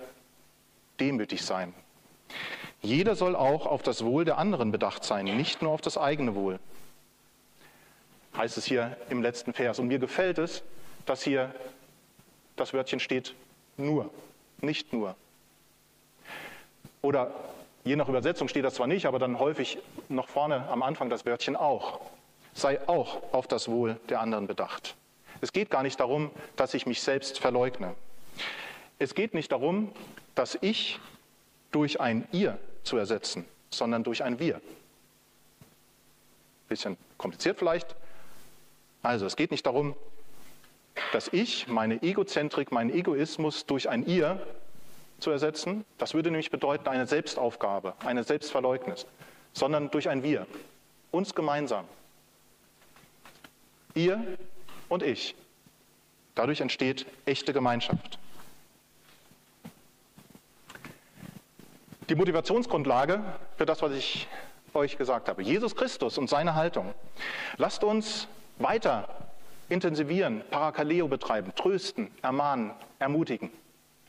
[1.01, 1.73] demütig sein?
[2.83, 6.35] Jeder soll auch auf das Wohl der anderen bedacht sein, nicht nur auf das eigene
[6.35, 6.61] Wohl.
[8.37, 9.79] Heißt es hier im letzten Vers.
[9.79, 10.63] Und mir gefällt es,
[11.07, 11.53] dass hier
[12.61, 13.35] das Wörtchen steht
[13.77, 14.11] nur,
[14.61, 15.17] nicht nur.
[17.01, 17.33] Oder
[17.89, 19.79] Je nach Übersetzung steht das zwar nicht, aber dann häufig
[20.11, 22.01] noch vorne am Anfang das Wörtchen auch.
[22.53, 24.95] Sei auch auf das Wohl der anderen bedacht.
[25.41, 27.95] Es geht gar nicht darum, dass ich mich selbst verleugne.
[28.99, 29.91] Es geht nicht darum,
[30.35, 31.01] dass ich
[31.71, 34.61] durch ein ihr zu ersetzen, sondern durch ein wir.
[36.69, 37.97] Bisschen kompliziert vielleicht.
[39.03, 39.95] Also es geht nicht darum,
[41.13, 44.41] dass ich meine Egozentrik, meinen Egoismus durch ein ihr
[45.19, 45.85] zu ersetzen.
[45.99, 49.07] Das würde nämlich bedeuten eine Selbstaufgabe, eine Selbstverleugnis,
[49.53, 50.47] sondern durch ein Wir,
[51.11, 51.87] uns gemeinsam.
[53.95, 54.25] Ihr
[54.89, 55.35] und ich.
[56.35, 58.19] Dadurch entsteht echte Gemeinschaft.
[62.09, 63.23] Die Motivationsgrundlage
[63.57, 64.29] für das, was ich
[64.73, 65.43] euch gesagt habe.
[65.43, 66.95] Jesus Christus und seine Haltung.
[67.57, 68.29] Lasst uns
[68.59, 69.28] weiter
[69.69, 73.51] intensivieren, Parakaleo betreiben, trösten, ermahnen, ermutigen.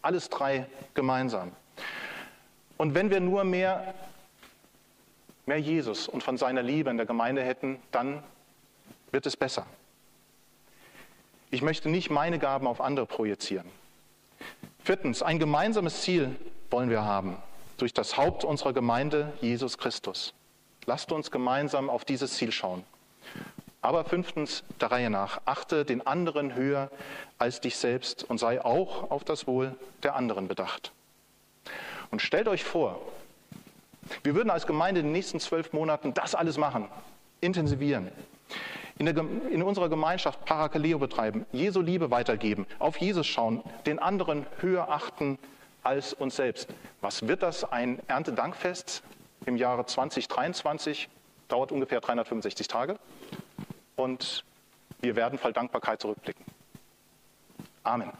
[0.01, 1.51] Alles drei gemeinsam.
[2.77, 3.93] Und wenn wir nur mehr,
[5.45, 8.23] mehr Jesus und von seiner Liebe in der Gemeinde hätten, dann
[9.11, 9.65] wird es besser.
[11.51, 13.69] Ich möchte nicht meine Gaben auf andere projizieren.
[14.83, 16.35] Viertens, ein gemeinsames Ziel
[16.69, 17.37] wollen wir haben
[17.77, 20.33] durch das Haupt unserer Gemeinde, Jesus Christus.
[20.85, 22.83] Lasst uns gemeinsam auf dieses Ziel schauen.
[23.81, 26.89] Aber fünftens, der Reihe nach, achte den anderen höher
[27.37, 30.91] als dich selbst und sei auch auf das Wohl der anderen bedacht.
[32.11, 32.99] Und stellt euch vor,
[34.23, 36.89] wir würden als Gemeinde in den nächsten zwölf Monaten das alles machen,
[37.41, 38.11] intensivieren,
[38.97, 44.45] in, der, in unserer Gemeinschaft Parakaleo betreiben, Jesu Liebe weitergeben, auf Jesus schauen, den anderen
[44.59, 45.37] höher achten
[45.83, 46.67] als uns selbst.
[46.99, 49.03] Was wird das ein Erntedankfest
[49.45, 51.07] im Jahre 2023?
[51.47, 52.99] Dauert ungefähr 365 Tage.
[53.99, 54.45] Und
[55.01, 56.45] wir werden voll Dankbarkeit zurückblicken.
[57.83, 58.13] Amen.